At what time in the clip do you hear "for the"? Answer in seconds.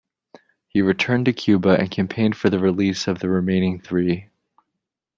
2.35-2.57